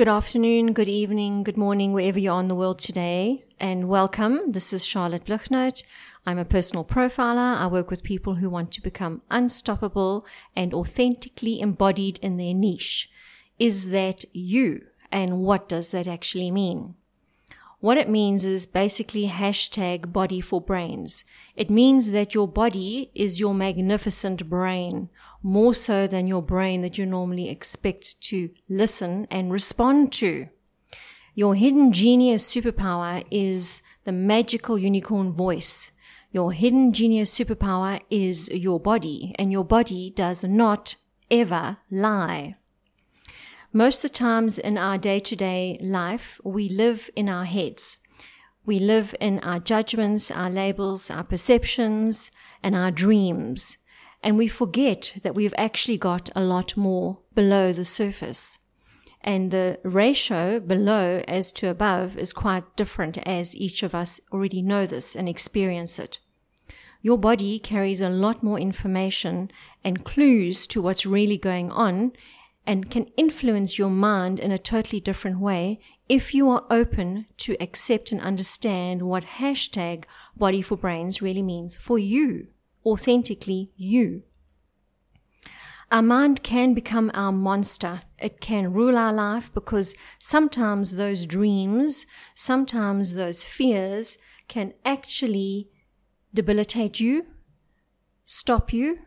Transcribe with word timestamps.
Good 0.00 0.08
afternoon, 0.08 0.72
good 0.72 0.88
evening, 0.88 1.42
good 1.42 1.58
morning, 1.58 1.92
wherever 1.92 2.18
you 2.18 2.32
are 2.32 2.40
in 2.40 2.48
the 2.48 2.54
world 2.54 2.78
today, 2.78 3.44
and 3.60 3.86
welcome. 3.86 4.52
This 4.52 4.72
is 4.72 4.82
Charlotte 4.82 5.26
Bluchnote. 5.26 5.82
I'm 6.24 6.38
a 6.38 6.44
personal 6.46 6.86
profiler. 6.86 7.58
I 7.58 7.66
work 7.66 7.90
with 7.90 8.02
people 8.02 8.36
who 8.36 8.48
want 8.48 8.72
to 8.72 8.80
become 8.80 9.20
unstoppable 9.30 10.24
and 10.56 10.72
authentically 10.72 11.60
embodied 11.60 12.18
in 12.22 12.38
their 12.38 12.54
niche. 12.54 13.10
Is 13.58 13.90
that 13.90 14.24
you? 14.32 14.86
And 15.12 15.40
what 15.40 15.68
does 15.68 15.90
that 15.90 16.06
actually 16.06 16.50
mean? 16.50 16.94
What 17.80 17.98
it 17.98 18.08
means 18.08 18.42
is 18.42 18.64
basically 18.64 19.28
hashtag 19.28 20.14
body 20.14 20.40
for 20.40 20.62
brains. 20.62 21.24
It 21.56 21.68
means 21.68 22.12
that 22.12 22.32
your 22.32 22.48
body 22.48 23.10
is 23.14 23.38
your 23.38 23.52
magnificent 23.52 24.48
brain, 24.48 25.10
more 25.42 25.74
so 25.74 26.06
than 26.06 26.26
your 26.26 26.42
brain 26.42 26.82
that 26.82 26.98
you 26.98 27.06
normally 27.06 27.48
expect 27.48 28.20
to 28.22 28.50
listen 28.68 29.26
and 29.30 29.52
respond 29.52 30.12
to. 30.12 30.48
Your 31.34 31.54
hidden 31.54 31.92
genius 31.92 32.52
superpower 32.52 33.24
is 33.30 33.82
the 34.04 34.12
magical 34.12 34.76
unicorn 34.76 35.32
voice. 35.32 35.92
Your 36.32 36.52
hidden 36.52 36.92
genius 36.92 37.36
superpower 37.36 38.00
is 38.10 38.48
your 38.50 38.78
body, 38.78 39.34
and 39.38 39.50
your 39.50 39.64
body 39.64 40.12
does 40.14 40.44
not 40.44 40.96
ever 41.30 41.78
lie. 41.90 42.56
Most 43.72 44.04
of 44.04 44.10
the 44.10 44.18
times 44.18 44.58
in 44.58 44.76
our 44.76 44.98
day 44.98 45.20
to 45.20 45.36
day 45.36 45.78
life, 45.80 46.40
we 46.44 46.68
live 46.68 47.08
in 47.14 47.28
our 47.28 47.44
heads. 47.44 47.98
We 48.66 48.78
live 48.78 49.14
in 49.20 49.38
our 49.40 49.58
judgments, 49.58 50.30
our 50.30 50.50
labels, 50.50 51.10
our 51.10 51.24
perceptions, 51.24 52.30
and 52.62 52.74
our 52.74 52.90
dreams. 52.90 53.78
And 54.22 54.36
we 54.36 54.48
forget 54.48 55.16
that 55.22 55.34
we've 55.34 55.54
actually 55.56 55.96
got 55.96 56.30
a 56.36 56.42
lot 56.42 56.76
more 56.76 57.18
below 57.34 57.72
the 57.72 57.84
surface. 57.84 58.58
And 59.22 59.50
the 59.50 59.78
ratio 59.82 60.60
below 60.60 61.22
as 61.28 61.52
to 61.52 61.68
above 61.68 62.16
is 62.18 62.32
quite 62.32 62.76
different 62.76 63.18
as 63.18 63.56
each 63.56 63.82
of 63.82 63.94
us 63.94 64.20
already 64.32 64.62
know 64.62 64.86
this 64.86 65.14
and 65.14 65.28
experience 65.28 65.98
it. 65.98 66.18
Your 67.02 67.18
body 67.18 67.58
carries 67.58 68.00
a 68.00 68.10
lot 68.10 68.42
more 68.42 68.58
information 68.58 69.50
and 69.84 70.04
clues 70.04 70.66
to 70.68 70.82
what's 70.82 71.06
really 71.06 71.38
going 71.38 71.70
on 71.70 72.12
and 72.66 72.90
can 72.90 73.06
influence 73.16 73.78
your 73.78 73.90
mind 73.90 74.38
in 74.38 74.52
a 74.52 74.58
totally 74.58 75.00
different 75.00 75.40
way 75.40 75.80
if 76.10 76.34
you 76.34 76.50
are 76.50 76.64
open 76.70 77.26
to 77.38 77.56
accept 77.60 78.12
and 78.12 78.20
understand 78.20 79.00
what 79.00 79.24
hashtag 79.38 80.04
body 80.36 80.60
for 80.60 80.76
brains 80.76 81.22
really 81.22 81.42
means 81.42 81.76
for 81.76 81.98
you, 81.98 82.48
authentically 82.84 83.70
you. 83.76 84.22
Our 85.92 86.02
mind 86.02 86.44
can 86.44 86.72
become 86.72 87.10
our 87.14 87.32
monster. 87.32 88.02
It 88.16 88.40
can 88.40 88.72
rule 88.72 88.96
our 88.96 89.12
life 89.12 89.52
because 89.52 89.96
sometimes 90.20 90.92
those 90.92 91.26
dreams, 91.26 92.06
sometimes 92.34 93.14
those 93.14 93.42
fears 93.42 94.16
can 94.46 94.72
actually 94.84 95.68
debilitate 96.32 97.00
you, 97.00 97.26
stop 98.24 98.72
you, 98.72 98.98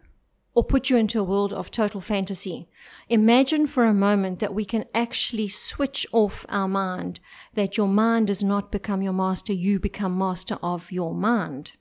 or 0.55 0.63
put 0.63 0.89
you 0.89 0.97
into 0.97 1.19
a 1.19 1.23
world 1.23 1.53
of 1.53 1.71
total 1.71 2.01
fantasy. 2.01 2.69
Imagine 3.09 3.65
for 3.65 3.85
a 3.85 3.93
moment 3.93 4.39
that 4.39 4.53
we 4.53 4.65
can 4.65 4.85
actually 4.93 5.47
switch 5.47 6.05
off 6.11 6.45
our 6.49 6.67
mind, 6.67 7.19
that 7.55 7.77
your 7.77 7.87
mind 7.87 8.27
does 8.27 8.43
not 8.43 8.71
become 8.71 9.01
your 9.01 9.13
master, 9.13 9.53
you 9.53 9.79
become 9.79 10.17
master 10.17 10.57
of 10.61 10.91
your 10.91 11.13
mind. 11.13 11.73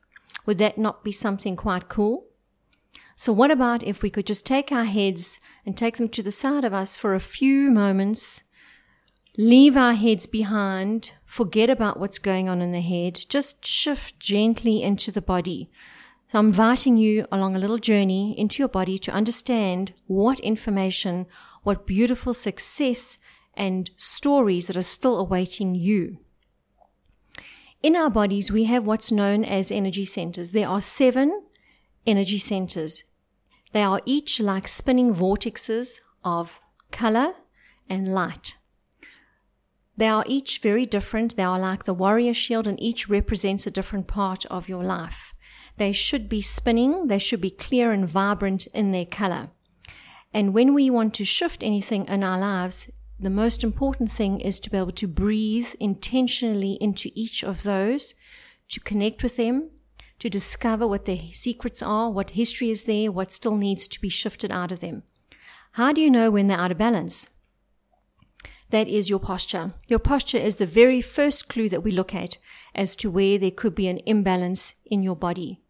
Would 0.46 0.58
that 0.58 0.78
not 0.78 1.04
be 1.04 1.12
something 1.12 1.56
quite 1.56 1.88
cool? 1.88 2.26
So 3.16 3.32
what 3.32 3.50
about 3.50 3.82
if 3.82 4.02
we 4.02 4.10
could 4.10 4.26
just 4.26 4.44
take 4.44 4.72
our 4.72 4.84
heads 4.84 5.38
and 5.64 5.76
take 5.76 5.96
them 5.96 6.08
to 6.10 6.22
the 6.22 6.32
side 6.32 6.64
of 6.64 6.74
us 6.74 6.96
for 6.96 7.14
a 7.14 7.20
few 7.20 7.70
moments, 7.70 8.42
leave 9.36 9.76
our 9.76 9.94
heads 9.94 10.26
behind, 10.26 11.12
forget 11.24 11.70
about 11.70 12.00
what's 12.00 12.18
going 12.18 12.48
on 12.48 12.60
in 12.60 12.72
the 12.72 12.80
head, 12.80 13.20
just 13.28 13.64
shift 13.64 14.18
gently 14.18 14.82
into 14.82 15.12
the 15.12 15.22
body. 15.22 15.70
So 16.28 16.38
I'm 16.38 16.46
inviting 16.46 16.96
you 16.96 17.26
along 17.30 17.54
a 17.54 17.58
little 17.58 17.78
journey 17.78 18.34
into 18.38 18.60
your 18.60 18.68
body 18.68 18.98
to 18.98 19.12
understand 19.12 19.92
what 20.06 20.40
information, 20.40 21.26
what 21.62 21.86
beautiful 21.86 22.34
success 22.34 23.18
and 23.54 23.90
stories 23.98 24.66
that 24.66 24.76
are 24.76 24.82
still 24.82 25.18
awaiting 25.18 25.74
you. 25.74 26.18
In 27.82 27.96
our 27.96 28.10
bodies, 28.10 28.52
we 28.52 28.64
have 28.64 28.86
what's 28.86 29.10
known 29.10 29.44
as 29.44 29.72
energy 29.72 30.04
centers. 30.04 30.52
There 30.52 30.68
are 30.68 30.80
seven 30.80 31.42
energy 32.06 32.38
centers. 32.38 33.02
They 33.72 33.82
are 33.82 34.00
each 34.06 34.38
like 34.38 34.68
spinning 34.68 35.12
vortexes 35.12 35.98
of 36.22 36.60
color 36.92 37.32
and 37.88 38.14
light. 38.14 38.56
They 39.96 40.06
are 40.06 40.24
each 40.28 40.60
very 40.60 40.86
different. 40.86 41.36
They 41.36 41.42
are 41.42 41.58
like 41.58 41.84
the 41.84 41.94
warrior 41.94 42.34
shield, 42.34 42.68
and 42.68 42.80
each 42.80 43.08
represents 43.08 43.66
a 43.66 43.70
different 43.70 44.06
part 44.06 44.46
of 44.46 44.68
your 44.68 44.84
life. 44.84 45.34
They 45.76 45.92
should 45.92 46.28
be 46.28 46.40
spinning, 46.40 47.08
they 47.08 47.18
should 47.18 47.40
be 47.40 47.50
clear 47.50 47.90
and 47.90 48.08
vibrant 48.08 48.68
in 48.68 48.92
their 48.92 49.06
color. 49.06 49.50
And 50.32 50.54
when 50.54 50.72
we 50.72 50.88
want 50.88 51.14
to 51.14 51.24
shift 51.24 51.62
anything 51.62 52.06
in 52.06 52.22
our 52.22 52.38
lives, 52.38 52.90
the 53.22 53.30
most 53.30 53.62
important 53.62 54.10
thing 54.10 54.40
is 54.40 54.58
to 54.60 54.70
be 54.70 54.76
able 54.76 54.92
to 54.92 55.06
breathe 55.06 55.74
intentionally 55.78 56.72
into 56.80 57.10
each 57.14 57.44
of 57.44 57.62
those, 57.62 58.14
to 58.68 58.80
connect 58.80 59.22
with 59.22 59.36
them, 59.36 59.70
to 60.18 60.28
discover 60.28 60.86
what 60.86 61.04
their 61.04 61.18
secrets 61.32 61.82
are, 61.82 62.10
what 62.10 62.30
history 62.30 62.70
is 62.70 62.84
there, 62.84 63.12
what 63.12 63.32
still 63.32 63.56
needs 63.56 63.88
to 63.88 64.00
be 64.00 64.08
shifted 64.08 64.50
out 64.50 64.72
of 64.72 64.80
them. 64.80 65.02
How 65.72 65.92
do 65.92 66.00
you 66.00 66.10
know 66.10 66.30
when 66.30 66.48
they're 66.48 66.58
out 66.58 66.70
of 66.70 66.78
balance? 66.78 67.28
That 68.70 68.88
is 68.88 69.10
your 69.10 69.20
posture. 69.20 69.74
Your 69.86 69.98
posture 69.98 70.38
is 70.38 70.56
the 70.56 70.66
very 70.66 71.00
first 71.00 71.48
clue 71.48 71.68
that 71.68 71.82
we 71.82 71.92
look 71.92 72.14
at 72.14 72.38
as 72.74 72.96
to 72.96 73.10
where 73.10 73.38
there 73.38 73.50
could 73.50 73.74
be 73.74 73.88
an 73.88 74.00
imbalance 74.06 74.74
in 74.86 75.02
your 75.02 75.16
body. 75.16 75.60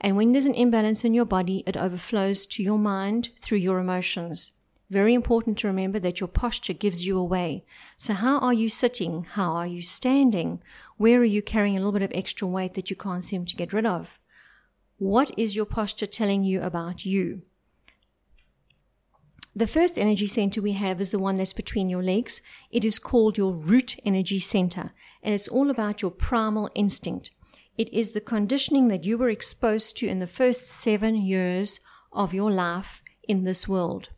And 0.00 0.16
when 0.16 0.32
there's 0.32 0.46
an 0.46 0.54
imbalance 0.54 1.04
in 1.04 1.14
your 1.14 1.24
body, 1.24 1.64
it 1.66 1.76
overflows 1.76 2.46
to 2.48 2.62
your 2.62 2.78
mind 2.78 3.30
through 3.40 3.58
your 3.58 3.78
emotions. 3.78 4.52
Very 4.90 5.14
important 5.14 5.56
to 5.58 5.68
remember 5.68 6.00
that 6.00 6.18
your 6.18 6.28
posture 6.28 6.72
gives 6.72 7.06
you 7.06 7.16
away. 7.16 7.64
So 7.96 8.12
how 8.12 8.40
are 8.40 8.52
you 8.52 8.68
sitting? 8.68 9.22
How 9.22 9.52
are 9.52 9.66
you 9.66 9.82
standing? 9.82 10.60
Where 10.96 11.20
are 11.20 11.24
you 11.24 11.42
carrying 11.42 11.76
a 11.76 11.78
little 11.78 11.92
bit 11.92 12.02
of 12.02 12.12
extra 12.12 12.48
weight 12.48 12.74
that 12.74 12.90
you 12.90 12.96
can't 12.96 13.22
seem 13.22 13.44
to 13.46 13.56
get 13.56 13.72
rid 13.72 13.86
of? 13.86 14.18
What 14.98 15.30
is 15.38 15.54
your 15.54 15.64
posture 15.64 16.06
telling 16.06 16.42
you 16.42 16.60
about 16.60 17.06
you? 17.06 17.42
The 19.54 19.66
first 19.66 19.98
energy 19.98 20.26
center 20.26 20.60
we 20.60 20.72
have 20.72 21.00
is 21.00 21.10
the 21.10 21.18
one 21.18 21.36
that's 21.36 21.52
between 21.52 21.88
your 21.88 22.02
legs. 22.02 22.42
It 22.70 22.84
is 22.84 22.98
called 22.98 23.38
your 23.38 23.52
root 23.52 23.96
energy 24.04 24.40
center, 24.40 24.92
and 25.22 25.34
it's 25.34 25.48
all 25.48 25.70
about 25.70 26.02
your 26.02 26.10
primal 26.10 26.68
instinct. 26.74 27.30
It 27.76 27.92
is 27.92 28.10
the 28.10 28.20
conditioning 28.20 28.88
that 28.88 29.04
you 29.04 29.16
were 29.16 29.30
exposed 29.30 29.96
to 29.98 30.06
in 30.06 30.18
the 30.18 30.26
first 30.26 30.68
seven 30.68 31.16
years 31.16 31.80
of 32.12 32.34
your 32.34 32.50
life 32.50 33.02
in 33.26 33.44
this 33.44 33.66
world, 33.66 34.10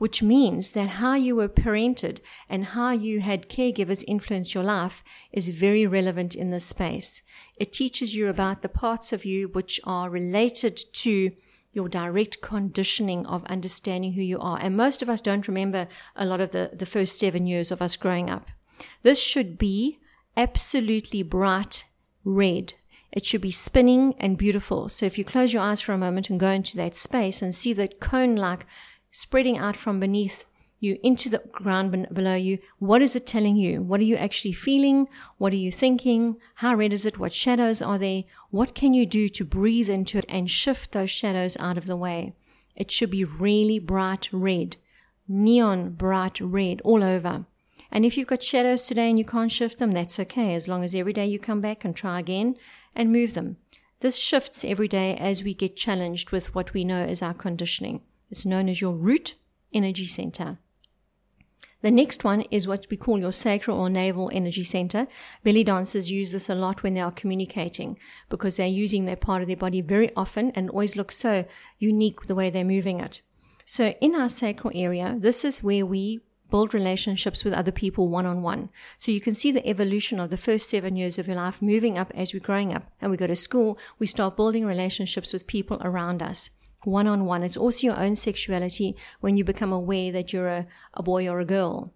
which 0.00 0.22
means 0.22 0.70
that 0.70 0.88
how 0.88 1.12
you 1.12 1.36
were 1.36 1.46
parented 1.46 2.20
and 2.48 2.64
how 2.64 2.90
you 2.90 3.20
had 3.20 3.50
caregivers 3.50 4.02
influence 4.08 4.54
your 4.54 4.64
life 4.64 5.04
is 5.30 5.48
very 5.50 5.86
relevant 5.86 6.34
in 6.34 6.50
this 6.50 6.64
space. 6.64 7.20
It 7.58 7.70
teaches 7.70 8.16
you 8.16 8.28
about 8.28 8.62
the 8.62 8.70
parts 8.70 9.12
of 9.12 9.26
you 9.26 9.48
which 9.48 9.78
are 9.84 10.08
related 10.08 10.80
to 11.04 11.32
your 11.74 11.86
direct 11.90 12.40
conditioning 12.40 13.26
of 13.26 13.44
understanding 13.44 14.14
who 14.14 14.22
you 14.22 14.40
are. 14.40 14.58
And 14.58 14.74
most 14.74 15.02
of 15.02 15.10
us 15.10 15.20
don't 15.20 15.46
remember 15.46 15.86
a 16.16 16.24
lot 16.24 16.40
of 16.40 16.52
the, 16.52 16.70
the 16.72 16.86
first 16.86 17.20
seven 17.20 17.46
years 17.46 17.70
of 17.70 17.82
us 17.82 17.96
growing 17.96 18.30
up. 18.30 18.48
This 19.02 19.22
should 19.22 19.58
be 19.58 19.98
absolutely 20.34 21.22
bright 21.22 21.84
red 22.24 22.72
it 23.12 23.26
should 23.26 23.40
be 23.40 23.50
spinning 23.50 24.14
and 24.18 24.38
beautiful. 24.38 24.88
So 24.88 25.04
if 25.04 25.18
you 25.18 25.24
close 25.24 25.52
your 25.52 25.62
eyes 25.62 25.80
for 25.80 25.92
a 25.92 25.98
moment 25.98 26.30
and 26.30 26.38
go 26.38 26.50
into 26.50 26.76
that 26.76 26.94
space 26.94 27.42
and 27.42 27.54
see 27.54 27.72
that 27.72 28.00
cone 28.00 28.36
like 28.36 28.66
spreading 29.10 29.58
out 29.58 29.76
from 29.76 30.00
beneath 30.00 30.46
you 30.80 30.98
into 31.02 31.28
the 31.28 31.42
ground 31.52 32.08
below 32.12 32.34
you, 32.34 32.58
what 32.78 33.02
is 33.02 33.14
it 33.14 33.26
telling 33.26 33.56
you? 33.56 33.82
What 33.82 34.00
are 34.00 34.04
you 34.04 34.16
actually 34.16 34.52
feeling? 34.52 35.08
What 35.36 35.52
are 35.52 35.56
you 35.56 35.70
thinking? 35.70 36.36
How 36.56 36.74
red 36.74 36.92
is 36.92 37.04
it? 37.04 37.18
What 37.18 37.34
shadows 37.34 37.82
are 37.82 37.98
there? 37.98 38.24
What 38.50 38.74
can 38.74 38.94
you 38.94 39.04
do 39.04 39.28
to 39.28 39.44
breathe 39.44 39.90
into 39.90 40.18
it 40.18 40.24
and 40.28 40.50
shift 40.50 40.92
those 40.92 41.10
shadows 41.10 41.56
out 41.58 41.76
of 41.76 41.86
the 41.86 41.96
way? 41.96 42.34
It 42.74 42.90
should 42.90 43.10
be 43.10 43.24
really 43.24 43.78
bright 43.78 44.28
red, 44.32 44.76
neon 45.28 45.90
bright 45.90 46.40
red 46.40 46.80
all 46.82 47.04
over. 47.04 47.44
And 47.92 48.04
if 48.06 48.16
you've 48.16 48.28
got 48.28 48.42
shadows 48.42 48.82
today 48.82 49.10
and 49.10 49.18
you 49.18 49.24
can't 49.24 49.52
shift 49.52 49.78
them, 49.78 49.90
that's 49.90 50.18
okay, 50.20 50.54
as 50.54 50.68
long 50.68 50.82
as 50.84 50.94
every 50.94 51.12
day 51.12 51.26
you 51.26 51.38
come 51.38 51.60
back 51.60 51.84
and 51.84 51.94
try 51.94 52.18
again 52.18 52.56
and 52.94 53.12
move 53.12 53.34
them. 53.34 53.58
This 54.00 54.16
shifts 54.16 54.64
every 54.64 54.88
day 54.88 55.14
as 55.16 55.42
we 55.42 55.52
get 55.52 55.76
challenged 55.76 56.30
with 56.30 56.54
what 56.54 56.72
we 56.72 56.84
know 56.84 57.04
as 57.04 57.20
our 57.20 57.34
conditioning. 57.34 58.00
It's 58.30 58.44
known 58.44 58.68
as 58.68 58.80
your 58.80 58.92
root 58.92 59.34
energy 59.72 60.06
center. 60.06 60.58
The 61.82 61.90
next 61.90 62.24
one 62.24 62.42
is 62.50 62.68
what 62.68 62.86
we 62.90 62.96
call 62.98 63.18
your 63.18 63.32
sacral 63.32 63.80
or 63.80 63.88
navel 63.88 64.30
energy 64.34 64.64
center. 64.64 65.06
Belly 65.42 65.64
dancers 65.64 66.10
use 66.10 66.30
this 66.30 66.50
a 66.50 66.54
lot 66.54 66.82
when 66.82 66.92
they 66.92 67.00
are 67.00 67.10
communicating 67.10 67.98
because 68.28 68.56
they're 68.56 68.66
using 68.66 69.06
that 69.06 69.20
part 69.20 69.40
of 69.40 69.48
their 69.48 69.56
body 69.56 69.80
very 69.80 70.14
often 70.14 70.50
and 70.50 70.68
always 70.68 70.96
look 70.96 71.10
so 71.10 71.46
unique 71.78 72.26
the 72.26 72.34
way 72.34 72.50
they're 72.50 72.64
moving 72.64 73.00
it. 73.00 73.22
So 73.64 73.94
in 74.00 74.14
our 74.14 74.28
sacral 74.28 74.72
area, 74.74 75.16
this 75.18 75.44
is 75.44 75.62
where 75.62 75.86
we 75.86 76.20
build 76.50 76.74
relationships 76.74 77.44
with 77.44 77.54
other 77.54 77.72
people 77.72 78.08
one 78.08 78.26
on 78.26 78.42
one. 78.42 78.68
So 78.98 79.12
you 79.12 79.20
can 79.20 79.34
see 79.34 79.50
the 79.52 79.66
evolution 79.66 80.20
of 80.20 80.28
the 80.28 80.36
first 80.36 80.68
seven 80.68 80.96
years 80.96 81.18
of 81.18 81.28
your 81.28 81.36
life 81.36 81.62
moving 81.62 81.96
up 81.96 82.12
as 82.14 82.34
we're 82.34 82.40
growing 82.40 82.74
up 82.74 82.90
and 83.00 83.10
we 83.10 83.16
go 83.16 83.28
to 83.28 83.36
school. 83.36 83.78
We 83.98 84.06
start 84.06 84.36
building 84.36 84.66
relationships 84.66 85.32
with 85.32 85.46
people 85.46 85.78
around 85.80 86.22
us 86.22 86.50
one 86.84 87.06
on 87.06 87.24
one. 87.24 87.42
It's 87.42 87.56
also 87.56 87.86
your 87.86 87.98
own 87.98 88.14
sexuality 88.14 88.96
when 89.20 89.36
you 89.36 89.44
become 89.44 89.72
aware 89.72 90.12
that 90.12 90.32
you're 90.32 90.48
a, 90.48 90.66
a 90.94 91.02
boy 91.02 91.28
or 91.28 91.40
a 91.40 91.44
girl. 91.44 91.92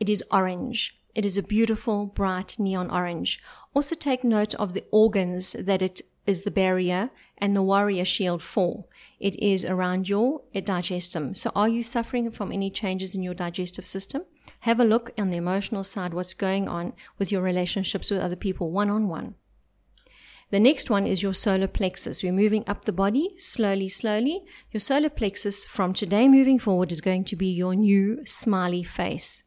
It 0.00 0.08
is 0.08 0.24
orange. 0.30 0.98
It 1.14 1.24
is 1.24 1.36
a 1.36 1.42
beautiful, 1.42 2.06
bright 2.06 2.56
neon 2.58 2.90
orange. 2.90 3.40
Also 3.74 3.94
take 3.94 4.22
note 4.22 4.54
of 4.54 4.72
the 4.72 4.84
organs 4.90 5.52
that 5.52 5.82
it 5.82 6.00
is 6.26 6.42
the 6.42 6.50
barrier 6.50 7.10
and 7.38 7.56
the 7.56 7.62
warrior 7.62 8.04
shield 8.04 8.42
for. 8.42 8.84
It 9.18 9.34
is 9.42 9.64
around 9.64 10.08
your 10.08 10.42
digestum. 10.54 11.34
So 11.34 11.50
are 11.54 11.68
you 11.68 11.82
suffering 11.82 12.30
from 12.30 12.52
any 12.52 12.70
changes 12.70 13.14
in 13.14 13.22
your 13.22 13.34
digestive 13.34 13.86
system? 13.86 14.22
Have 14.60 14.78
a 14.78 14.84
look 14.84 15.10
on 15.18 15.30
the 15.30 15.38
emotional 15.38 15.84
side, 15.84 16.12
what's 16.12 16.34
going 16.34 16.68
on 16.68 16.92
with 17.18 17.32
your 17.32 17.42
relationships 17.42 18.10
with 18.10 18.20
other 18.20 18.36
people 18.36 18.70
one 18.70 18.90
on 18.90 19.08
one. 19.08 19.34
The 20.50 20.60
next 20.60 20.88
one 20.88 21.06
is 21.06 21.22
your 21.22 21.34
solar 21.34 21.66
plexus. 21.66 22.22
We're 22.22 22.32
moving 22.32 22.64
up 22.66 22.86
the 22.86 22.92
body 22.92 23.34
slowly, 23.36 23.90
slowly. 23.90 24.44
Your 24.72 24.80
solar 24.80 25.10
plexus 25.10 25.66
from 25.66 25.92
today 25.92 26.26
moving 26.26 26.58
forward 26.58 26.90
is 26.90 27.02
going 27.02 27.24
to 27.24 27.36
be 27.36 27.48
your 27.48 27.74
new 27.74 28.24
smiley 28.24 28.82
face. 28.82 29.42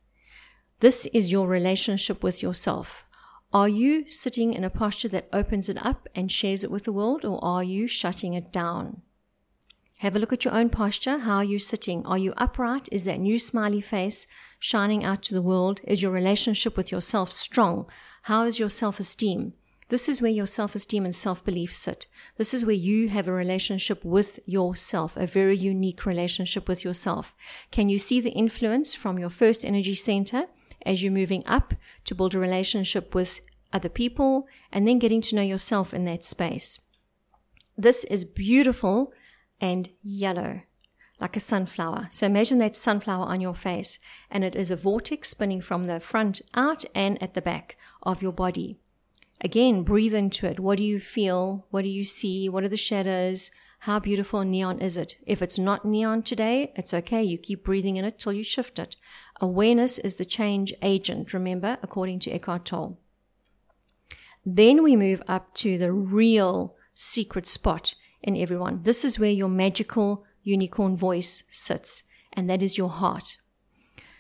This 0.79 1.07
is 1.07 1.31
your 1.31 1.47
relationship 1.47 2.23
with 2.23 2.43
yourself. 2.43 3.05
Are 3.51 3.67
you 3.67 4.07
sitting 4.07 4.53
in 4.53 4.63
a 4.63 4.69
posture 4.69 5.07
that 5.09 5.27
opens 5.33 5.69
it 5.69 5.83
up 5.83 6.07
and 6.13 6.31
shares 6.31 6.63
it 6.63 6.69
with 6.69 6.83
the 6.83 6.93
world, 6.93 7.25
or 7.25 7.43
are 7.43 7.63
you 7.63 7.87
shutting 7.87 8.35
it 8.35 8.53
down? 8.53 9.01
Have 9.99 10.15
a 10.15 10.19
look 10.19 10.31
at 10.31 10.45
your 10.45 10.53
own 10.53 10.69
posture. 10.69 11.19
How 11.19 11.37
are 11.37 11.43
you 11.43 11.59
sitting? 11.59 12.05
Are 12.05 12.17
you 12.17 12.33
upright? 12.37 12.87
Is 12.91 13.03
that 13.05 13.19
new 13.19 13.39
smiley 13.39 13.81
face 13.81 14.25
shining 14.59 15.03
out 15.03 15.23
to 15.23 15.33
the 15.33 15.41
world? 15.41 15.81
Is 15.83 16.01
your 16.01 16.11
relationship 16.11 16.77
with 16.77 16.91
yourself 16.91 17.33
strong? 17.33 17.87
How 18.23 18.45
is 18.45 18.59
your 18.59 18.69
self 18.69 18.99
esteem? 18.99 19.53
This 19.91 20.07
is 20.07 20.21
where 20.21 20.31
your 20.31 20.45
self 20.45 20.73
esteem 20.73 21.03
and 21.03 21.13
self 21.13 21.43
belief 21.43 21.75
sit. 21.75 22.07
This 22.37 22.53
is 22.53 22.63
where 22.63 22.73
you 22.73 23.09
have 23.09 23.27
a 23.27 23.33
relationship 23.33 24.05
with 24.05 24.39
yourself, 24.45 25.17
a 25.17 25.27
very 25.27 25.57
unique 25.57 26.05
relationship 26.05 26.69
with 26.69 26.85
yourself. 26.85 27.35
Can 27.71 27.89
you 27.89 27.99
see 27.99 28.21
the 28.21 28.29
influence 28.29 28.93
from 28.93 29.19
your 29.19 29.29
first 29.29 29.65
energy 29.65 29.93
center 29.93 30.45
as 30.85 31.03
you're 31.03 31.11
moving 31.11 31.43
up 31.45 31.73
to 32.05 32.15
build 32.15 32.33
a 32.33 32.39
relationship 32.39 33.13
with 33.13 33.41
other 33.73 33.89
people 33.89 34.47
and 34.71 34.87
then 34.87 34.97
getting 34.97 35.21
to 35.23 35.35
know 35.35 35.41
yourself 35.41 35.93
in 35.93 36.05
that 36.05 36.23
space? 36.23 36.79
This 37.77 38.05
is 38.05 38.23
beautiful 38.23 39.11
and 39.59 39.89
yellow 40.01 40.61
like 41.19 41.35
a 41.35 41.41
sunflower. 41.41 42.07
So 42.11 42.25
imagine 42.25 42.59
that 42.59 42.77
sunflower 42.77 43.25
on 43.25 43.41
your 43.41 43.55
face, 43.55 43.99
and 44.29 44.45
it 44.45 44.55
is 44.55 44.71
a 44.71 44.77
vortex 44.77 45.27
spinning 45.27 45.59
from 45.59 45.83
the 45.83 45.99
front 45.99 46.41
out 46.53 46.85
and 46.95 47.21
at 47.21 47.33
the 47.33 47.41
back 47.41 47.75
of 48.03 48.21
your 48.21 48.31
body. 48.31 48.79
Again, 49.43 49.81
breathe 49.81 50.13
into 50.13 50.45
it. 50.45 50.59
What 50.59 50.77
do 50.77 50.83
you 50.83 50.99
feel? 50.99 51.65
What 51.71 51.81
do 51.83 51.89
you 51.89 52.03
see? 52.03 52.47
What 52.47 52.63
are 52.63 52.69
the 52.69 52.77
shadows? 52.77 53.49
How 53.79 53.99
beautiful 53.99 54.43
neon 54.43 54.79
is 54.79 54.95
it? 54.95 55.15
If 55.25 55.41
it's 55.41 55.57
not 55.57 55.83
neon 55.83 56.21
today, 56.21 56.71
it's 56.75 56.93
okay. 56.93 57.23
You 57.23 57.39
keep 57.39 57.63
breathing 57.63 57.97
in 57.97 58.05
it 58.05 58.19
till 58.19 58.33
you 58.33 58.43
shift 58.43 58.77
it. 58.77 58.95
Awareness 59.39 59.97
is 59.97 60.15
the 60.15 60.25
change 60.25 60.71
agent, 60.83 61.33
remember, 61.33 61.79
according 61.81 62.19
to 62.19 62.31
Eckhart 62.31 62.65
Tolle. 62.65 62.99
Then 64.45 64.83
we 64.83 64.95
move 64.95 65.23
up 65.27 65.55
to 65.55 65.79
the 65.79 65.91
real 65.91 66.75
secret 66.93 67.47
spot 67.47 67.95
in 68.21 68.37
everyone. 68.37 68.83
This 68.83 69.03
is 69.03 69.17
where 69.17 69.31
your 69.31 69.49
magical 69.49 70.23
unicorn 70.43 70.95
voice 70.95 71.43
sits, 71.49 72.03
and 72.31 72.47
that 72.47 72.61
is 72.61 72.77
your 72.77 72.89
heart. 72.89 73.37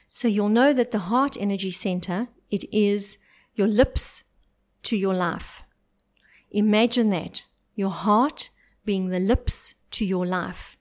So 0.07 0.27
you'll 0.27 0.49
know 0.49 0.73
that 0.73 0.89
the 0.89 0.99
heart 0.99 1.37
energy 1.39 1.71
center, 1.71 2.29
it 2.49 2.63
is 2.73 3.19
your 3.53 3.67
lips 3.67 4.23
to 4.83 4.97
your 4.97 5.13
life. 5.13 5.63
Imagine 6.51 7.09
that 7.11 7.45
your 7.75 7.91
heart 7.91 8.49
being 8.85 9.09
the 9.09 9.19
lips 9.19 9.75
to 9.91 10.05
your 10.05 10.25
life. 10.25 10.77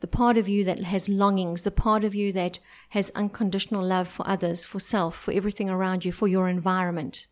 The 0.00 0.06
part 0.06 0.36
of 0.36 0.48
you 0.48 0.64
that 0.64 0.82
has 0.82 1.08
longings, 1.08 1.62
the 1.62 1.70
part 1.70 2.04
of 2.04 2.14
you 2.14 2.32
that 2.32 2.58
has 2.90 3.10
unconditional 3.14 3.84
love 3.84 4.06
for 4.06 4.28
others, 4.28 4.64
for 4.64 4.78
self, 4.78 5.16
for 5.16 5.32
everything 5.32 5.68
around 5.68 6.04
you, 6.04 6.12
for 6.12 6.28
your 6.28 6.48
environment. 6.48 7.26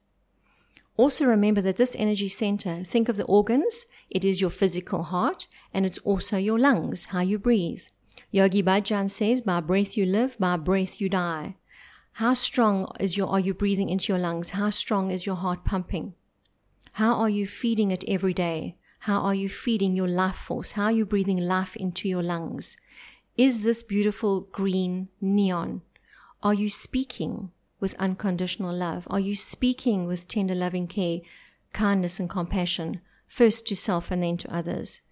Also 0.96 1.26
remember 1.26 1.60
that 1.60 1.76
this 1.76 1.94
energy 1.98 2.28
center, 2.28 2.82
think 2.82 3.08
of 3.08 3.16
the 3.16 3.24
organs, 3.24 3.86
it 4.10 4.24
is 4.24 4.40
your 4.40 4.50
physical 4.50 5.04
heart 5.04 5.46
and 5.72 5.84
it's 5.84 5.98
also 5.98 6.38
your 6.38 6.58
lungs, 6.58 7.06
how 7.06 7.20
you 7.20 7.38
breathe. 7.38 7.82
Yogi 8.30 8.62
Bhajan 8.62 9.10
says, 9.10 9.40
by 9.42 9.60
breath 9.60 9.96
you 9.96 10.06
live, 10.06 10.38
by 10.38 10.56
breath 10.56 11.00
you 11.00 11.08
die. 11.08 11.56
How 12.16 12.32
strong 12.32 12.90
is 12.98 13.18
your, 13.18 13.28
are 13.28 13.38
you 13.38 13.52
breathing 13.52 13.90
into 13.90 14.10
your 14.10 14.18
lungs? 14.18 14.50
How 14.52 14.70
strong 14.70 15.10
is 15.10 15.26
your 15.26 15.36
heart 15.36 15.66
pumping? 15.66 16.14
How 16.92 17.12
are 17.12 17.28
you 17.28 17.46
feeding 17.46 17.90
it 17.90 18.04
every 18.08 18.32
day? 18.32 18.78
How 19.00 19.20
are 19.20 19.34
you 19.34 19.50
feeding 19.50 19.94
your 19.94 20.08
life 20.08 20.36
force? 20.36 20.72
How 20.72 20.84
are 20.84 20.92
you 20.92 21.04
breathing 21.04 21.36
life 21.36 21.76
into 21.76 22.08
your 22.08 22.22
lungs? 22.22 22.78
Is 23.36 23.64
this 23.64 23.82
beautiful 23.82 24.40
green 24.50 25.08
neon? 25.20 25.82
Are 26.42 26.54
you 26.54 26.70
speaking 26.70 27.50
with 27.80 27.94
unconditional 27.98 28.74
love? 28.74 29.06
Are 29.10 29.20
you 29.20 29.36
speaking 29.36 30.06
with 30.06 30.26
tender 30.26 30.54
loving 30.54 30.86
care, 30.86 31.18
kindness 31.74 32.18
and 32.18 32.30
compassion, 32.30 33.02
first 33.28 33.66
to 33.66 33.76
self 33.76 34.10
and 34.10 34.22
then 34.22 34.38
to 34.38 34.56
others? 34.56 35.02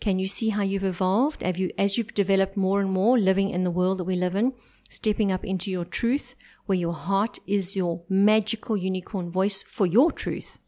Can 0.00 0.18
you 0.18 0.26
see 0.26 0.48
how 0.48 0.62
you've 0.62 0.84
evolved? 0.84 1.42
Have 1.42 1.58
you, 1.58 1.70
as 1.76 1.98
you've 1.98 2.14
developed 2.14 2.56
more 2.56 2.80
and 2.80 2.90
more 2.90 3.18
living 3.18 3.50
in 3.50 3.64
the 3.64 3.70
world 3.70 3.98
that 3.98 4.04
we 4.04 4.16
live 4.16 4.34
in, 4.34 4.54
stepping 4.90 5.32
up 5.32 5.44
into 5.44 5.70
your 5.70 5.84
truth, 5.84 6.34
where 6.66 6.78
your 6.78 6.94
heart 6.94 7.38
is 7.46 7.76
your 7.76 8.02
magical 8.08 8.76
unicorn 8.76 9.30
voice 9.30 9.62
for 9.62 9.86
your 9.86 10.10
truth. 10.10 10.58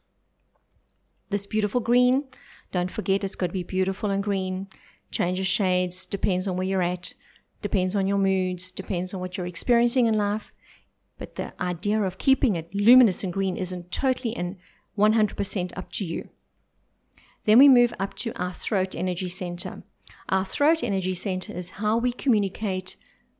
This 1.30 1.46
beautiful 1.46 1.80
green, 1.80 2.24
don't 2.72 2.90
forget 2.90 3.24
it's 3.24 3.34
got 3.34 3.48
to 3.48 3.52
be 3.52 3.62
beautiful 3.62 4.10
and 4.10 4.22
green. 4.22 4.68
Changes 5.10 5.46
shades, 5.46 6.06
depends 6.06 6.46
on 6.46 6.56
where 6.56 6.66
you're 6.66 6.82
at, 6.82 7.14
depends 7.62 7.96
on 7.96 8.06
your 8.06 8.18
moods, 8.18 8.70
depends 8.70 9.12
on 9.12 9.20
what 9.20 9.36
you're 9.36 9.46
experiencing 9.46 10.06
in 10.06 10.14
life. 10.14 10.52
But 11.18 11.34
the 11.34 11.52
idea 11.60 12.00
of 12.02 12.18
keeping 12.18 12.56
it 12.56 12.74
luminous 12.74 13.24
and 13.24 13.32
green 13.32 13.56
isn't 13.56 13.90
totally 13.90 14.36
and 14.36 14.56
100% 14.96 15.76
up 15.76 15.90
to 15.92 16.04
you. 16.04 16.28
Then 17.44 17.58
we 17.58 17.68
move 17.68 17.94
up 17.98 18.14
to 18.16 18.32
our 18.36 18.52
throat 18.52 18.94
energy 18.94 19.28
center. 19.28 19.82
Our 20.28 20.44
throat 20.44 20.82
energy 20.82 21.14
center 21.14 21.52
is 21.52 21.70
how 21.70 21.96
we 21.96 22.12
communicate 22.12 22.96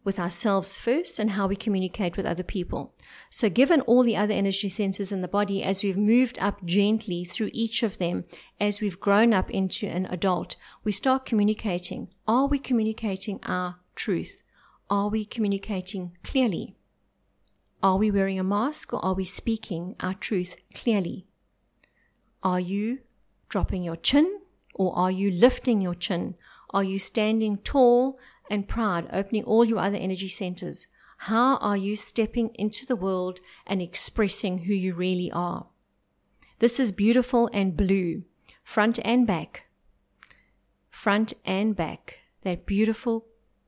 with 0.08 0.18
ourselves 0.18 0.78
first 0.78 1.18
and 1.18 1.32
how 1.32 1.46
we 1.46 1.54
communicate 1.54 2.16
with 2.16 2.24
other 2.24 2.42
people. 2.42 2.94
So, 3.28 3.50
given 3.50 3.82
all 3.82 4.02
the 4.02 4.16
other 4.16 4.32
energy 4.32 4.70
centers 4.70 5.12
in 5.12 5.20
the 5.20 5.28
body, 5.28 5.62
as 5.62 5.82
we've 5.82 5.98
moved 5.98 6.38
up 6.38 6.64
gently 6.64 7.26
through 7.26 7.50
each 7.52 7.82
of 7.82 7.98
them, 7.98 8.24
as 8.58 8.80
we've 8.80 8.98
grown 8.98 9.34
up 9.34 9.50
into 9.50 9.86
an 9.86 10.06
adult, 10.06 10.56
we 10.82 10.92
start 10.92 11.26
communicating. 11.26 12.08
Are 12.26 12.46
we 12.46 12.58
communicating 12.58 13.38
our 13.42 13.80
truth? 13.94 14.40
Are 14.88 15.10
we 15.10 15.26
communicating 15.26 16.16
clearly? 16.24 16.74
Are 17.82 17.98
we 17.98 18.10
wearing 18.10 18.38
a 18.38 18.44
mask 18.44 18.94
or 18.94 19.04
are 19.04 19.14
we 19.14 19.26
speaking 19.26 19.94
our 20.00 20.14
truth 20.14 20.56
clearly? 20.74 21.26
Are 22.42 22.60
you 22.60 23.00
dropping 23.50 23.82
your 23.82 23.96
chin 23.96 24.40
or 24.72 24.96
are 24.96 25.10
you 25.10 25.30
lifting 25.30 25.82
your 25.82 25.94
chin? 25.94 26.34
Are 26.70 26.84
you 26.84 26.98
standing 26.98 27.58
tall 27.58 28.18
and 28.50 28.68
pride 28.68 29.08
opening 29.12 29.44
all 29.44 29.64
your 29.64 29.78
other 29.78 29.96
energy 29.96 30.28
centers. 30.28 30.86
How 31.22 31.56
are 31.56 31.76
you 31.76 31.96
stepping 31.96 32.50
into 32.54 32.86
the 32.86 32.96
world 32.96 33.40
and 33.66 33.82
expressing 33.82 34.58
who 34.58 34.74
you 34.74 34.94
really 34.94 35.30
are? 35.32 35.66
This 36.60 36.78
is 36.78 36.92
beautiful 36.92 37.50
and 37.52 37.76
blue, 37.76 38.24
front 38.62 38.98
and 39.04 39.26
back. 39.26 39.68
Front 40.90 41.34
and 41.44 41.74
back. 41.74 42.20
That 42.42 42.66
beautiful 42.66 43.26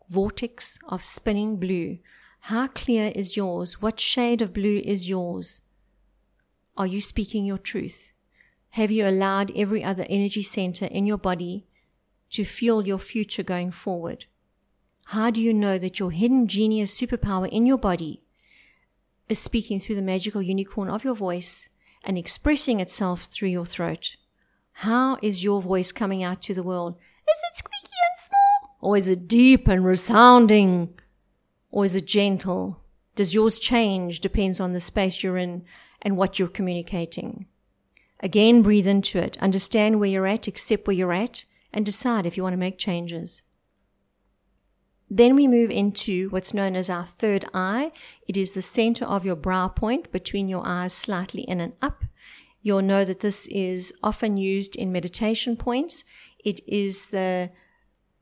vortex 0.08 0.78
of 0.88 1.04
spinning 1.04 1.56
blue. 1.56 1.98
How 2.44 2.68
clear 2.68 3.12
is 3.14 3.36
yours? 3.36 3.82
What 3.82 4.00
shade 4.00 4.40
of 4.42 4.54
blue 4.54 4.80
is 4.84 5.08
yours? 5.08 5.62
Are 6.76 6.86
you 6.86 7.00
speaking 7.00 7.44
your 7.44 7.58
truth? 7.58 8.10
Have 8.70 8.90
you 8.90 9.06
allowed 9.06 9.52
every 9.56 9.82
other 9.82 10.06
energy 10.08 10.42
center 10.42 10.86
in 10.86 11.06
your 11.06 11.18
body 11.18 11.66
to 12.30 12.44
fuel 12.44 12.86
your 12.86 12.98
future 12.98 13.42
going 13.42 13.72
forward? 13.72 14.26
How 15.10 15.28
do 15.28 15.42
you 15.42 15.52
know 15.52 15.76
that 15.76 15.98
your 15.98 16.12
hidden 16.12 16.46
genius 16.46 16.96
superpower 16.96 17.48
in 17.48 17.66
your 17.66 17.78
body 17.78 18.22
is 19.28 19.40
speaking 19.40 19.80
through 19.80 19.96
the 19.96 20.02
magical 20.02 20.40
unicorn 20.40 20.88
of 20.88 21.02
your 21.02 21.16
voice 21.16 21.68
and 22.04 22.16
expressing 22.16 22.78
itself 22.78 23.24
through 23.24 23.48
your 23.48 23.66
throat? 23.66 24.14
How 24.86 25.18
is 25.20 25.42
your 25.42 25.60
voice 25.60 25.90
coming 25.90 26.22
out 26.22 26.42
to 26.42 26.54
the 26.54 26.62
world? 26.62 26.94
Is 27.28 27.40
it 27.50 27.58
squeaky 27.58 27.96
and 28.06 28.16
small? 28.16 28.76
Or 28.80 28.96
is 28.96 29.08
it 29.08 29.26
deep 29.26 29.66
and 29.66 29.84
resounding? 29.84 30.94
Or 31.72 31.84
is 31.84 31.96
it 31.96 32.06
gentle? 32.06 32.80
Does 33.16 33.34
yours 33.34 33.58
change? 33.58 34.20
Depends 34.20 34.60
on 34.60 34.74
the 34.74 34.78
space 34.78 35.24
you're 35.24 35.36
in 35.36 35.64
and 36.00 36.16
what 36.16 36.38
you're 36.38 36.46
communicating. 36.46 37.46
Again, 38.20 38.62
breathe 38.62 38.86
into 38.86 39.18
it. 39.18 39.36
Understand 39.38 39.98
where 39.98 40.08
you're 40.08 40.28
at, 40.28 40.46
accept 40.46 40.86
where 40.86 40.94
you're 40.94 41.12
at, 41.12 41.46
and 41.72 41.84
decide 41.84 42.26
if 42.26 42.36
you 42.36 42.44
want 42.44 42.52
to 42.52 42.58
make 42.58 42.78
changes. 42.78 43.42
Then 45.12 45.34
we 45.34 45.48
move 45.48 45.70
into 45.70 46.28
what's 46.30 46.54
known 46.54 46.76
as 46.76 46.88
our 46.88 47.04
third 47.04 47.44
eye. 47.52 47.90
It 48.28 48.36
is 48.36 48.52
the 48.52 48.62
center 48.62 49.04
of 49.04 49.24
your 49.24 49.34
brow 49.34 49.66
point 49.66 50.12
between 50.12 50.48
your 50.48 50.62
eyes, 50.64 50.94
slightly 50.94 51.42
in 51.42 51.60
and 51.60 51.72
up. 51.82 52.04
You'll 52.62 52.82
know 52.82 53.04
that 53.04 53.18
this 53.18 53.48
is 53.48 53.92
often 54.04 54.36
used 54.36 54.76
in 54.76 54.92
meditation 54.92 55.56
points. 55.56 56.04
It 56.44 56.60
is 56.68 57.08
the 57.08 57.50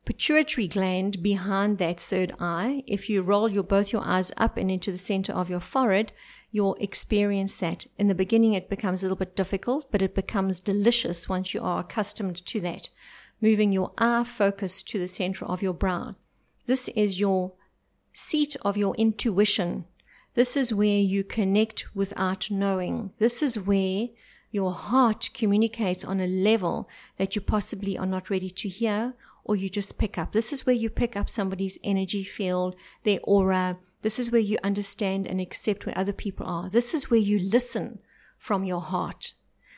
pituitary 0.07 0.67
gland 0.67 1.23
behind 1.23 1.77
that 1.77 2.01
third 2.01 2.33
eye. 2.41 2.83
If 2.87 3.11
you 3.11 3.21
roll 3.21 3.51
your 3.51 3.65
both 3.65 3.93
your 3.93 4.03
eyes 4.03 4.33
up 4.39 4.57
and 4.57 4.71
into 4.71 4.91
the 4.91 4.97
center 4.97 5.35
of 5.35 5.51
your 5.51 5.61
forehead, 5.61 6.13
you'll 6.51 6.77
experience 6.77 7.59
that. 7.59 7.87
In 7.99 8.09
the 8.09 8.15
beginning, 8.15 8.55
it 8.55 8.71
becomes 8.71 9.03
a 9.03 9.05
little 9.05 9.19
bit 9.19 9.37
difficult, 9.37 9.93
but 9.93 10.01
it 10.01 10.15
becomes 10.15 10.61
delicious 10.61 11.29
once 11.29 11.53
you 11.53 11.61
are 11.61 11.81
accustomed 11.81 12.47
to 12.47 12.61
that. 12.63 12.89
Moving 13.43 13.73
your 13.73 13.93
eye 13.99 14.25
focus 14.25 14.83
to 14.85 14.99
the 14.99 15.09
center 15.09 15.45
of 15.45 15.61
your 15.61 15.75
brow. 15.75 16.15
This 16.69 16.89
is 16.89 17.19
your 17.19 17.55
seat 18.13 18.55
of 18.61 18.77
your 18.77 18.95
intuition. 18.97 19.87
This 20.35 20.55
is 20.55 20.75
where 20.75 20.99
you 21.01 21.25
connect 21.25 21.97
without 21.97 22.51
knowing. 22.51 23.13
This 23.19 23.43
is 23.43 23.59
where 23.59 24.09
your 24.51 24.73
heart 24.73 25.31
communicates 25.33 26.05
on 26.05 26.21
a 26.21 26.27
level 26.27 26.87
that 27.17 27.35
you 27.35 27.41
possibly 27.41 27.97
are 27.97 28.05
not 28.05 28.29
ready 28.29 28.51
to 28.51 28.69
hear 28.69 29.15
or 29.45 29.57
you 29.57 29.71
just 29.71 29.99
pick 29.99 30.19
up. 30.19 30.33
This 30.33 30.53
is 30.53 30.67
where 30.67 30.75
you 30.75 30.91
pick 30.91 31.17
up 31.17 31.31
somebody's 31.31 31.79
energy 31.83 32.23
field, 32.23 32.77
their 33.03 33.21
aura. 33.25 33.79
This 34.03 34.19
is 34.19 34.31
where 34.31 34.39
you 34.39 34.59
understand 34.63 35.27
and 35.27 35.41
accept 35.41 35.87
where 35.87 35.97
other 35.97 36.13
people 36.13 36.45
are. 36.47 36.69
This 36.69 36.93
is 36.93 37.11
where 37.11 37.19
you 37.19 37.39
listen 37.39 38.01
from 38.37 38.65
your 38.65 38.83
heart. 38.83 39.33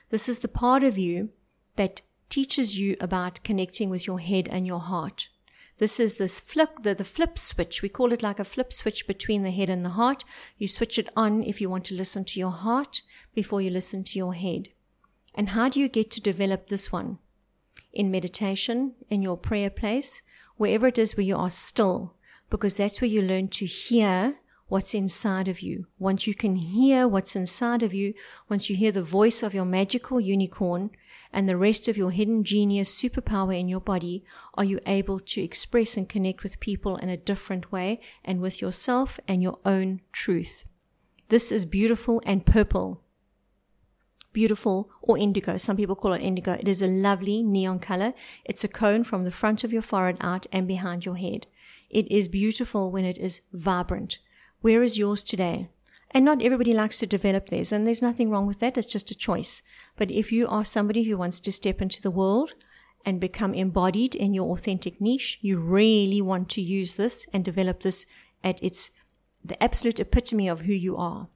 This 0.09 0.29
is 0.29 0.41
the 0.41 0.49
part 0.49 0.83
of 0.83 0.99
you 0.99 1.29
that 1.77 2.01
teaches 2.31 2.81
you 2.81 2.97
about 3.01 3.45
connecting 3.45 3.91
with 3.91 4.09
your 4.09 4.19
head 4.19 4.49
and 4.51 4.67
your 4.67 4.81
heart. 4.81 5.29
This 5.81 5.99
is 5.99 6.17
this 6.17 6.41
flip, 6.41 6.83
the, 6.83 6.95
the 6.95 7.05
flip 7.05 7.39
switch. 7.39 7.81
We 7.81 7.89
call 7.89 8.13
it 8.13 8.23
like 8.23 8.39
a 8.39 8.45
flip 8.45 8.71
switch 8.71 9.07
between 9.07 9.43
the 9.43 9.51
head 9.51 9.71
and 9.71 9.83
the 9.83 9.97
heart. 10.01 10.27
You 10.59 10.69
switch 10.69 10.99
it 10.99 11.09
on 11.17 11.43
if 11.43 11.59
you 11.59 11.71
want 11.71 11.87
to 11.87 11.95
listen 11.95 12.27
to 12.27 12.39
your 12.39 12.51
heart 12.51 13.01
before 13.35 13.63
you 13.63 13.71
listen 13.71 14.05
to 14.05 14.19
your 14.19 14.35
head. 14.35 14.69
And 15.35 15.49
how 15.49 15.71
do 15.71 15.81
you 15.81 15.89
get 15.89 16.11
to 16.11 16.21
develop 16.21 16.69
this 16.69 16.93
one? 16.93 17.17
In 17.95 18.11
meditation, 18.11 18.93
in 19.09 19.23
your 19.23 19.39
prayer 19.39 19.71
place, 19.71 20.21
wherever 20.59 20.87
it 20.87 20.99
is 20.99 21.17
where 21.17 21.25
you 21.25 21.37
are 21.39 21.49
still, 21.49 22.15
because 22.51 22.75
that's 22.75 23.01
where 23.01 23.09
you 23.09 23.23
learn 23.23 23.49
to 23.49 23.65
hear 23.65 24.37
what's 24.71 24.95
inside 24.95 25.49
of 25.49 25.61
you. 25.61 25.87
Once 25.99 26.27
you 26.27 26.35
can 26.35 26.55
hear 26.55 27.07
what's 27.07 27.35
inside 27.35 27.83
of 27.83 27.93
you, 27.93 28.15
once 28.49 28.71
you 28.71 28.77
hear 28.77 28.93
the 28.93 29.03
voice 29.03 29.43
of 29.43 29.53
your 29.53 29.65
magical 29.65 30.21
unicorn 30.21 30.91
and 31.33 31.49
the 31.49 31.57
rest 31.57 31.89
of 31.89 31.97
your 31.97 32.13
hidden 32.13 32.45
genius 32.45 32.91
superpower 32.91 33.59
in 33.59 33.69
your 33.69 33.81
body, 33.81 34.25
are 34.55 34.65
you 34.65 34.79
able 34.87 35.19
to 35.19 35.43
express 35.43 35.97
and 35.97 36.09
connect 36.09 36.45
with 36.45 36.61
people 36.61 36.97
in 36.97 37.09
a 37.09 37.17
different 37.17 37.73
way 37.73 38.01
and 38.25 38.41
with 38.41 38.63
yourself 38.63 39.19
and 39.27 39.43
your 39.43 39.59
own 39.65 40.01
truth. 40.13 40.65
This 41.31 41.51
is 41.51 41.65
beautiful 41.65 42.23
and 42.25 42.47
purple. 42.47 43.03
Beautiful 44.33 44.89
or 45.03 45.19
indigo. 45.19 45.57
Some 45.57 45.77
people 45.77 45.97
call 45.97 46.13
it 46.13 46.23
indigo. 46.23 46.53
It 46.53 46.69
is 46.69 46.81
a 46.81 46.87
lovely 46.87 47.43
neon 47.43 47.81
color. 47.81 48.15
It's 48.45 48.63
a 48.63 48.69
cone 48.69 49.03
from 49.03 49.25
the 49.25 49.33
front 49.33 49.65
of 49.65 49.73
your 49.73 49.83
forehead 49.83 50.17
out 50.21 50.47
and 50.53 50.69
behind 50.69 51.05
your 51.05 51.17
head. 51.17 51.49
It 51.89 52.09
is 52.09 52.29
beautiful 52.29 52.93
when 52.93 53.05
it 53.05 53.19
is 53.19 53.41
vibrant. 53.53 54.21
Where 54.61 54.83
is 54.83 54.99
yours 54.99 55.23
today? 55.23 55.69
And 56.11 56.25
not 56.25 56.43
everybody 56.43 56.75
likes 56.75 56.99
to 56.99 57.07
develop 57.07 57.49
theirs, 57.49 57.73
and 57.73 57.87
there's 57.87 58.03
nothing 58.03 58.31
wrong 58.31 58.47
with 58.47 58.59
that. 58.61 58.77
It's 58.77 58.87
just 58.87 59.11
a 59.11 59.15
choice. 59.15 59.63
But 59.97 60.11
if 60.11 60.33
you 60.33 60.47
are 60.49 60.65
somebody 60.65 61.05
who 61.05 61.17
wants 61.17 61.41
to 61.41 61.53
step 61.53 61.81
into 61.81 62.03
the 62.03 62.11
world 62.11 62.55
and 63.07 63.21
become 63.21 63.55
embodied 63.55 64.15
in 64.15 64.35
your 64.35 64.51
authentic 64.51 65.01
niche, 65.01 65.39
you 65.41 65.59
really 65.59 66.21
want 66.21 66.49
to 66.51 66.61
use 66.61 66.97
this 66.97 67.27
and 67.33 67.45
develop 67.45 67.83
this 67.83 68.07
at 68.45 68.63
its 68.63 68.91
the 69.43 69.63
absolute 69.63 69.99
epitome 69.99 70.49
of 70.49 70.63
who 70.63 70.73
you 70.73 70.97
are. 70.97 71.29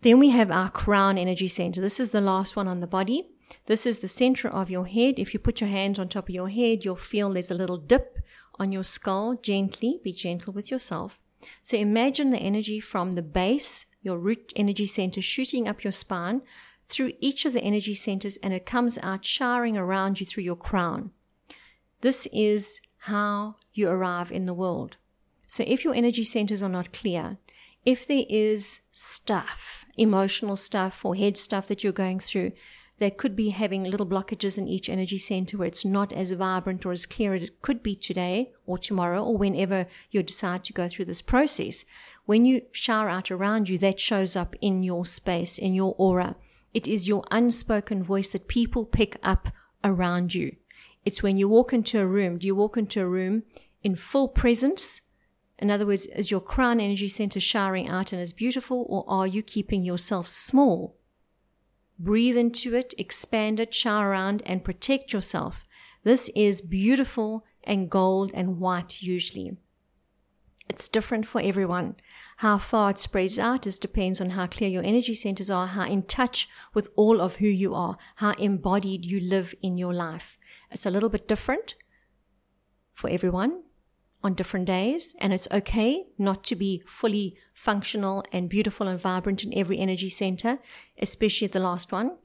Then 0.00 0.18
we 0.18 0.30
have 0.30 0.50
our 0.50 0.70
crown 0.70 1.18
energy 1.18 1.46
center. 1.46 1.80
This 1.80 2.00
is 2.00 2.10
the 2.10 2.20
last 2.20 2.56
one 2.56 2.66
on 2.66 2.80
the 2.80 2.86
body. 2.86 3.28
This 3.66 3.86
is 3.86 4.00
the 4.00 4.08
center 4.08 4.48
of 4.48 4.70
your 4.70 4.86
head. 4.86 5.18
If 5.18 5.32
you 5.32 5.38
put 5.38 5.60
your 5.60 5.70
hands 5.70 5.98
on 5.98 6.08
top 6.08 6.28
of 6.28 6.34
your 6.34 6.48
head, 6.48 6.84
you'll 6.84 6.96
feel 6.96 7.32
there's 7.32 7.50
a 7.50 7.54
little 7.54 7.76
dip 7.76 8.18
on 8.58 8.72
your 8.72 8.82
skull. 8.82 9.36
Gently, 9.36 10.00
be 10.02 10.12
gentle 10.12 10.52
with 10.52 10.70
yourself. 10.70 11.20
So 11.62 11.76
imagine 11.76 12.30
the 12.30 12.38
energy 12.38 12.80
from 12.80 13.12
the 13.12 13.22
base, 13.22 13.86
your 14.02 14.18
root 14.18 14.52
energy 14.56 14.86
center, 14.86 15.20
shooting 15.20 15.68
up 15.68 15.84
your 15.84 15.92
spine 15.92 16.42
through 16.88 17.12
each 17.20 17.44
of 17.44 17.52
the 17.52 17.62
energy 17.62 17.94
centers 17.94 18.36
and 18.38 18.52
it 18.52 18.66
comes 18.66 18.98
out 19.02 19.24
showering 19.24 19.76
around 19.76 20.20
you 20.20 20.26
through 20.26 20.42
your 20.42 20.56
crown. 20.56 21.12
This 22.00 22.26
is 22.32 22.80
how 23.04 23.56
you 23.72 23.88
arrive 23.88 24.32
in 24.32 24.46
the 24.46 24.54
world. 24.54 24.96
So 25.46 25.64
if 25.66 25.84
your 25.84 25.94
energy 25.94 26.24
centers 26.24 26.62
are 26.62 26.68
not 26.68 26.92
clear, 26.92 27.38
if 27.84 28.06
there 28.06 28.24
is 28.28 28.82
stuff, 28.92 29.84
emotional 29.96 30.56
stuff 30.56 31.04
or 31.04 31.14
head 31.14 31.36
stuff 31.36 31.66
that 31.68 31.82
you're 31.82 31.92
going 31.92 32.20
through, 32.20 32.52
they 33.00 33.10
could 33.10 33.34
be 33.34 33.48
having 33.48 33.84
little 33.84 34.06
blockages 34.06 34.58
in 34.58 34.68
each 34.68 34.90
energy 34.90 35.16
center 35.16 35.56
where 35.56 35.66
it's 35.66 35.86
not 35.86 36.12
as 36.12 36.32
vibrant 36.32 36.84
or 36.84 36.92
as 36.92 37.06
clear 37.06 37.32
as 37.32 37.42
it 37.42 37.62
could 37.62 37.82
be 37.82 37.96
today 37.96 38.52
or 38.66 38.76
tomorrow 38.76 39.24
or 39.24 39.38
whenever 39.38 39.86
you 40.10 40.22
decide 40.22 40.62
to 40.64 40.74
go 40.74 40.86
through 40.86 41.06
this 41.06 41.22
process. 41.22 41.86
When 42.26 42.44
you 42.44 42.60
shower 42.72 43.08
out 43.08 43.30
around 43.30 43.70
you, 43.70 43.78
that 43.78 43.98
shows 43.98 44.36
up 44.36 44.54
in 44.60 44.82
your 44.82 45.06
space, 45.06 45.56
in 45.56 45.72
your 45.72 45.94
aura. 45.96 46.36
It 46.74 46.86
is 46.86 47.08
your 47.08 47.24
unspoken 47.30 48.02
voice 48.02 48.28
that 48.28 48.48
people 48.48 48.84
pick 48.84 49.16
up 49.22 49.48
around 49.82 50.34
you. 50.34 50.56
It's 51.02 51.22
when 51.22 51.38
you 51.38 51.48
walk 51.48 51.72
into 51.72 51.98
a 51.98 52.06
room. 52.06 52.36
Do 52.36 52.46
you 52.46 52.54
walk 52.54 52.76
into 52.76 53.00
a 53.00 53.08
room 53.08 53.44
in 53.82 53.96
full 53.96 54.28
presence? 54.28 55.00
In 55.58 55.70
other 55.70 55.86
words, 55.86 56.04
is 56.04 56.30
your 56.30 56.40
crown 56.40 56.80
energy 56.80 57.08
center 57.08 57.40
showering 57.40 57.88
out 57.88 58.12
and 58.12 58.20
is 58.20 58.34
beautiful, 58.34 58.84
or 58.90 59.04
are 59.08 59.26
you 59.26 59.42
keeping 59.42 59.82
yourself 59.82 60.28
small 60.28 60.99
Breathe 62.02 62.38
into 62.38 62.74
it, 62.74 62.94
expand 62.96 63.60
it, 63.60 63.74
shower 63.74 64.08
around, 64.08 64.42
and 64.46 64.64
protect 64.64 65.12
yourself. 65.12 65.66
This 66.02 66.30
is 66.34 66.62
beautiful 66.62 67.44
and 67.62 67.90
gold 67.90 68.30
and 68.32 68.58
white 68.58 69.02
usually. 69.02 69.58
It's 70.66 70.88
different 70.88 71.26
for 71.26 71.42
everyone. 71.42 71.96
How 72.38 72.56
far 72.56 72.88
it 72.88 72.98
spreads 72.98 73.38
out 73.38 73.66
is 73.66 73.78
depends 73.78 74.18
on 74.18 74.30
how 74.30 74.46
clear 74.46 74.70
your 74.70 74.82
energy 74.82 75.14
centers 75.14 75.50
are, 75.50 75.66
how 75.66 75.84
in 75.84 76.04
touch 76.04 76.48
with 76.72 76.88
all 76.96 77.20
of 77.20 77.36
who 77.36 77.48
you 77.48 77.74
are, 77.74 77.98
how 78.16 78.30
embodied 78.32 79.04
you 79.04 79.20
live 79.20 79.54
in 79.60 79.76
your 79.76 79.92
life. 79.92 80.38
It's 80.70 80.86
a 80.86 80.90
little 80.90 81.10
bit 81.10 81.28
different 81.28 81.74
for 82.94 83.10
everyone 83.10 83.64
on 84.22 84.34
different 84.34 84.66
days, 84.66 85.14
and 85.18 85.32
it's 85.32 85.48
okay 85.50 86.06
not 86.18 86.44
to 86.44 86.54
be 86.54 86.82
fully 86.86 87.36
functional 87.54 88.24
and 88.32 88.48
beautiful 88.48 88.86
and 88.86 89.00
vibrant 89.00 89.42
in 89.42 89.56
every 89.56 89.78
energy 89.78 90.08
center, 90.08 90.58
especially 90.98 91.48
the 91.48 91.60
last 91.60 91.90
one. 91.90 92.16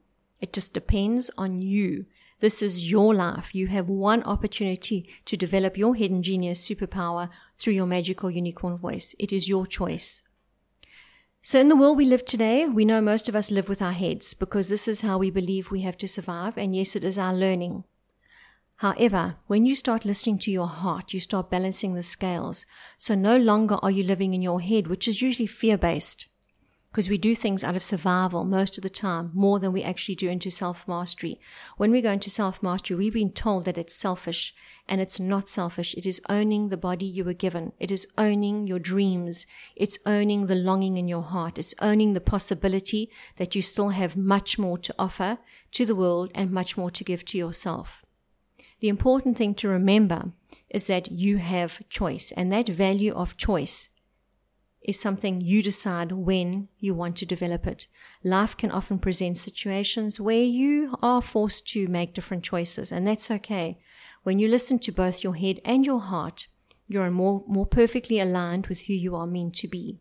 It 0.42 0.54
just 0.54 0.74
depends 0.74 1.32
on 1.38 1.62
you. 1.62 2.06
This 2.42 2.62
is 2.62 2.92
your 2.92 3.16
life. 3.16 3.56
You 3.56 3.68
have 3.68 3.88
one 3.88 4.22
opportunity 4.24 5.10
to 5.26 5.38
develop 5.38 5.78
your 5.78 5.96
hidden 5.96 6.22
genius 6.22 6.68
superpower 6.68 7.30
through 7.58 7.74
your 7.74 7.86
magical 7.86 8.30
unicorn 8.30 8.78
voice. 8.78 9.16
It 9.18 9.32
is 9.32 9.48
your 9.48 9.66
choice. 9.66 10.22
So, 11.42 11.60
in 11.60 11.70
the 11.70 11.76
world 11.76 11.98
we 11.98 12.06
live 12.06 12.26
today, 12.26 12.66
we 12.66 12.86
know 12.86 13.00
most 13.02 13.30
of 13.30 13.36
us 13.36 13.52
live 13.52 13.70
with 13.70 13.82
our 13.82 13.94
heads 13.94 14.34
because 14.34 14.68
this 14.68 14.88
is 14.88 15.02
how 15.02 15.18
we 15.18 15.30
believe 15.30 15.70
we 15.70 15.82
have 15.82 15.98
to 16.00 16.08
survive. 16.08 16.58
And 16.58 16.76
yes, 16.76 16.96
it 16.96 17.04
is 17.04 17.18
our 17.18 17.34
learning. 17.34 17.84
However, 18.80 19.38
when 19.48 19.66
you 19.66 19.74
start 19.74 20.04
listening 20.04 20.38
to 20.40 20.52
your 20.52 20.68
heart, 20.68 21.14
you 21.14 21.22
start 21.22 21.50
balancing 21.50 21.94
the 21.94 22.04
scales. 22.04 22.66
So 22.98 23.16
no 23.16 23.38
longer 23.38 23.78
are 23.82 23.92
you 23.92 24.04
living 24.04 24.34
in 24.34 24.42
your 24.42 24.60
head, 24.60 24.88
which 24.88 25.08
is 25.08 25.22
usually 25.22 25.48
fear 25.48 25.78
based, 25.78 26.28
because 26.92 27.10
we 27.10 27.18
do 27.18 27.36
things 27.36 27.64
out 27.64 27.78
of 27.78 27.84
survival 27.84 28.44
most 28.44 28.78
of 28.78 28.82
the 28.82 28.90
time, 28.90 29.32
more 29.34 29.60
than 29.60 29.72
we 29.72 29.82
actually 29.82 30.16
do 30.16 30.30
into 30.30 30.50
self 30.50 30.90
mastery. 30.90 31.40
When 31.78 31.90
we 31.90 32.02
go 32.02 32.12
into 32.12 32.30
self 32.30 32.62
mastery, 32.62 32.98
we've 32.98 33.14
been 33.14 33.32
told 33.32 33.64
that 33.64 33.78
it's 33.78 33.96
selfish, 33.96 34.54
and 34.90 35.00
it's 35.00 35.22
not 35.22 35.48
selfish. 35.48 35.94
It 35.96 36.06
is 36.06 36.22
owning 36.28 36.68
the 36.68 36.78
body 36.78 37.06
you 37.06 37.24
were 37.24 37.34
given. 37.34 37.72
It 37.80 37.92
is 37.92 38.08
owning 38.18 38.68
your 38.68 38.80
dreams. 38.80 39.48
It's 39.78 40.00
owning 40.06 40.48
the 40.48 40.56
longing 40.56 40.98
in 40.98 41.08
your 41.08 41.24
heart. 41.24 41.58
It's 41.58 41.76
owning 41.82 42.14
the 42.14 42.22
possibility 42.22 43.10
that 43.38 43.56
you 43.56 43.62
still 43.62 43.90
have 43.90 44.18
much 44.18 44.60
more 44.60 44.78
to 44.80 44.96
offer 45.00 45.38
to 45.72 45.86
the 45.86 45.96
world 45.96 46.32
and 46.36 46.52
much 46.52 46.76
more 46.76 46.92
to 46.92 47.04
give 47.06 47.24
to 47.26 47.38
yourself. 47.38 48.05
The 48.86 48.90
important 48.90 49.36
thing 49.36 49.56
to 49.56 49.68
remember 49.68 50.32
is 50.70 50.86
that 50.86 51.12
you 51.12 51.38
have 51.38 51.82
choice, 51.90 52.32
and 52.38 52.52
that 52.52 52.70
value 52.70 53.14
of 53.16 53.36
choice 53.36 53.90
is 54.84 55.00
something 55.00 55.42
you 55.42 55.64
decide 55.64 56.12
when 56.12 56.68
you 56.78 56.94
want 56.94 57.16
to 57.18 57.26
develop 57.26 57.66
it. 57.66 57.88
Life 58.24 58.56
can 58.56 58.70
often 58.70 59.00
present 59.00 59.40
situations 59.40 60.20
where 60.20 60.44
you 60.44 61.00
are 61.02 61.20
forced 61.20 61.68
to 61.70 61.88
make 61.88 62.14
different 62.14 62.44
choices, 62.44 62.92
and 62.92 63.08
that's 63.08 63.32
okay. 63.32 63.80
When 64.22 64.38
you 64.38 64.48
listen 64.48 64.78
to 64.78 64.92
both 64.92 65.24
your 65.24 65.34
head 65.34 65.62
and 65.66 65.84
your 65.84 66.02
heart, 66.02 66.46
you're 66.88 67.10
more, 67.10 67.44
more 67.48 67.66
perfectly 67.66 68.20
aligned 68.20 68.68
with 68.68 68.82
who 68.82 68.94
you 68.94 69.16
are 69.16 69.26
meant 69.26 69.56
to 69.56 69.68
be. 69.68 69.98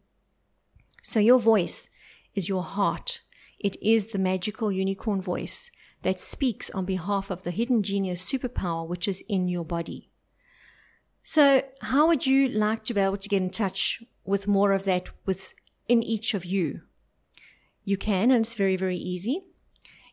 So 1.03 1.21
your 1.21 1.39
voice 1.39 1.89
is 2.35 2.51
your 2.51 2.65
heart. 2.65 3.23
It 3.59 3.83
is 3.83 4.09
the 4.09 4.19
magical 4.19 4.71
unicorn 4.71 5.23
voice 5.23 5.71
that 6.05 6.21
speaks 6.21 6.71
on 6.71 6.85
behalf 6.85 7.31
of 7.31 7.43
the 7.43 7.51
hidden 7.51 7.83
genius 7.83 8.25
superpower 8.25 8.87
which 8.87 9.09
is 9.09 9.25
in 9.29 9.49
your 9.49 9.65
body. 9.65 10.11
So, 11.23 11.63
how 11.81 12.07
would 12.07 12.27
you 12.27 12.49
like 12.49 12.85
to 12.85 12.95
be 12.95 13.01
able 13.01 13.17
to 13.17 13.29
get 13.29 13.43
in 13.43 13.51
touch 13.51 14.03
with 14.25 14.47
more 14.47 14.73
of 14.73 14.85
that 14.85 15.09
within 15.25 16.03
each 16.03 16.35
of 16.35 16.45
you? 16.45 16.83
You 17.83 17.97
can, 17.97 18.31
and 18.31 18.43
it's 18.43 18.55
very, 18.55 18.77
very 18.77 18.97
easy. 18.97 19.45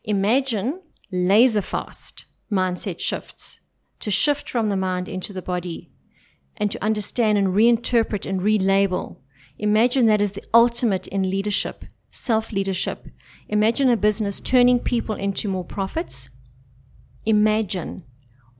Imagine 0.04 0.80
laser 1.10 1.60
fast 1.60 2.24
mindset 2.50 2.98
shifts 2.98 3.60
to 4.00 4.10
shift 4.10 4.48
from 4.48 4.68
the 4.68 4.76
mind 4.76 5.08
into 5.08 5.32
the 5.32 5.42
body 5.42 5.90
and 6.56 6.70
to 6.70 6.82
understand 6.82 7.38
and 7.38 7.48
reinterpret 7.48 8.28
and 8.28 8.40
relabel. 8.40 9.18
Imagine 9.58 10.06
that 10.06 10.20
is 10.22 10.32
the 10.32 10.44
ultimate 10.54 11.06
in 11.08 11.28
leadership, 11.28 11.84
self 12.12 12.52
leadership. 12.52 13.06
Imagine 13.48 13.88
a 13.88 13.96
business 13.96 14.38
turning 14.38 14.78
people 14.78 15.16
into 15.16 15.48
more 15.48 15.64
profits. 15.64 16.28
Imagine 17.24 18.04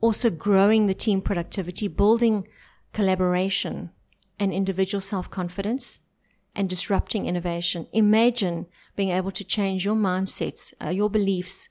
also 0.01 0.29
growing 0.29 0.87
the 0.87 0.93
team 0.93 1.21
productivity, 1.21 1.87
building 1.87 2.47
collaboration 2.91 3.91
and 4.39 4.51
individual 4.51 4.99
self 4.99 5.29
confidence, 5.29 6.01
and 6.55 6.67
disrupting 6.67 7.27
innovation. 7.27 7.87
Imagine 7.93 8.65
being 8.95 9.09
able 9.09 9.31
to 9.31 9.43
change 9.43 9.85
your 9.85 9.95
mindsets, 9.95 10.73
uh, 10.83 10.89
your 10.89 11.09
beliefs 11.09 11.69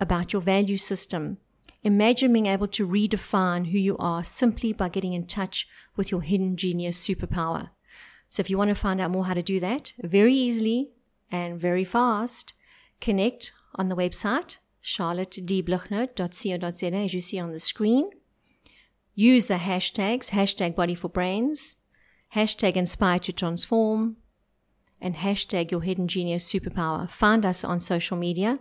about 0.00 0.32
your 0.32 0.42
value 0.42 0.76
system. 0.76 1.38
Imagine 1.82 2.32
being 2.32 2.46
able 2.46 2.68
to 2.68 2.86
redefine 2.86 3.70
who 3.70 3.78
you 3.78 3.96
are 3.98 4.24
simply 4.24 4.72
by 4.72 4.88
getting 4.88 5.12
in 5.12 5.26
touch 5.26 5.68
with 5.96 6.10
your 6.10 6.22
hidden 6.22 6.56
genius 6.56 7.04
superpower. 7.04 7.70
So 8.28 8.40
if 8.40 8.50
you 8.50 8.58
want 8.58 8.68
to 8.68 8.74
find 8.74 9.00
out 9.00 9.10
more 9.10 9.26
how 9.26 9.34
to 9.34 9.42
do 9.42 9.60
that 9.60 9.92
very 10.02 10.34
easily 10.34 10.90
and 11.30 11.60
very 11.60 11.84
fast, 11.84 12.54
connect 13.00 13.52
on 13.74 13.88
the 13.88 13.96
website 13.96 14.56
charlottedbluchnote.co.za 14.86 16.94
as 16.94 17.12
you 17.12 17.20
see 17.20 17.40
on 17.40 17.52
the 17.52 17.58
screen. 17.58 18.08
Use 19.14 19.46
the 19.46 19.54
hashtags, 19.54 20.30
hashtag 20.30 20.76
body 20.76 20.94
for 20.94 21.08
brains, 21.08 21.78
hashtag 22.34 22.76
inspire 22.76 23.18
to 23.18 23.32
transform, 23.32 24.16
and 25.00 25.16
hashtag 25.16 25.70
your 25.70 25.82
hidden 25.82 26.06
genius 26.06 26.50
superpower. 26.50 27.10
Find 27.10 27.44
us 27.44 27.64
on 27.64 27.80
social 27.80 28.16
media. 28.16 28.60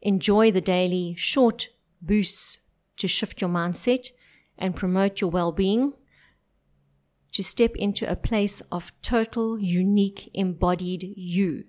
Enjoy 0.00 0.50
the 0.50 0.60
daily 0.60 1.14
short 1.16 1.68
boosts 2.00 2.58
to 2.96 3.06
shift 3.06 3.40
your 3.40 3.50
mindset 3.50 4.10
and 4.56 4.74
promote 4.74 5.20
your 5.20 5.30
well 5.30 5.52
being. 5.52 5.92
To 7.32 7.44
step 7.44 7.76
into 7.76 8.10
a 8.10 8.16
place 8.16 8.62
of 8.72 8.90
total, 9.02 9.60
unique, 9.60 10.30
embodied 10.34 11.12
you. 11.16 11.64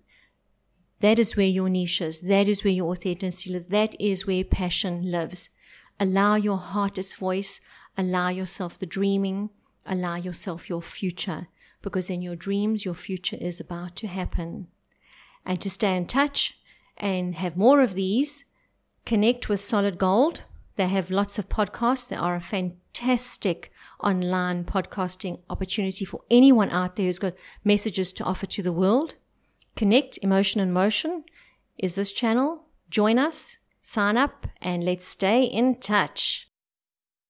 That 1.01 1.17
is 1.17 1.37
where 1.37 1.47
your 1.47 1.69
niche 1.69 2.01
is. 2.01 2.21
That 2.21 2.47
is 2.47 2.63
where 2.63 2.73
your 2.73 2.91
authenticity 2.91 3.53
lives. 3.53 3.67
That 3.67 3.95
is 3.99 4.27
where 4.27 4.43
passion 4.43 5.09
lives. 5.09 5.49
Allow 5.99 6.35
your 6.35 6.57
heart 6.57 6.97
its 6.97 7.15
voice. 7.15 7.61
Allow 7.97 8.29
yourself 8.29 8.77
the 8.77 8.85
dreaming. 8.85 9.49
Allow 9.85 10.15
yourself 10.15 10.69
your 10.69 10.81
future. 10.81 11.47
Because 11.81 12.09
in 12.09 12.21
your 12.21 12.35
dreams, 12.35 12.83
your 12.83 12.93
future 12.93 13.37
is 13.39 13.59
about 13.59 13.95
to 13.97 14.07
happen. 14.07 14.67
And 15.45 15.61
to 15.61 15.69
stay 15.69 15.95
in 15.95 16.05
touch 16.05 16.59
and 16.97 17.35
have 17.35 17.55
more 17.55 17.81
of 17.81 17.93
these, 17.93 18.43
connect 19.05 19.47
with 19.47 19.63
Solid 19.63 19.97
Gold. 19.97 20.43
They 20.75 20.87
have 20.87 21.09
lots 21.09 21.39
of 21.39 21.47
podcasts. 21.47 22.09
They 22.09 22.17
are 22.17 22.35
a 22.35 22.41
fantastic 22.41 23.71
online 24.03 24.65
podcasting 24.65 25.39
opportunity 25.49 26.03
for 26.03 26.21
anyone 26.29 26.69
out 26.69 26.97
there 26.97 27.05
who's 27.05 27.19
got 27.19 27.33
messages 27.63 28.11
to 28.13 28.23
offer 28.25 28.45
to 28.47 28.61
the 28.61 28.73
world. 28.73 29.15
Connect 29.75 30.19
Emotion 30.21 30.59
and 30.59 30.73
Motion 30.73 31.23
is 31.77 31.95
this 31.95 32.11
channel. 32.11 32.67
Join 32.89 33.17
us, 33.17 33.57
sign 33.81 34.17
up, 34.17 34.47
and 34.61 34.83
let's 34.83 35.07
stay 35.07 35.43
in 35.43 35.75
touch. 35.79 36.48